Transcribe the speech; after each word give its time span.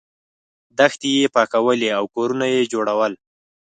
دښتې 0.77 1.09
یې 1.17 1.27
پاکولې 1.35 1.89
او 1.97 2.03
کورونه 2.13 2.45
یې 2.53 2.61
جوړول. 2.71 3.13